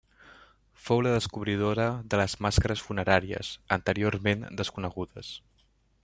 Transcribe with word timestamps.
Fou 0.85 1.01
la 1.07 1.11
descobridora 1.15 1.85
de 2.13 2.21
les 2.21 2.35
màscares 2.45 2.83
funeràries, 2.87 3.51
anteriorment 3.77 4.45
desconegudes. 4.63 5.35